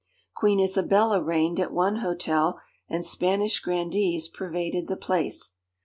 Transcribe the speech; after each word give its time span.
Queen 0.33 0.59
Isabella 0.59 1.21
reigned 1.21 1.59
at 1.59 1.71
one 1.71 1.97
hotel, 1.97 2.59
and 2.89 3.05
Spanish 3.05 3.59
grandees 3.59 4.27
pervaded 4.29 4.87
the 4.87 4.97
place. 4.97 5.51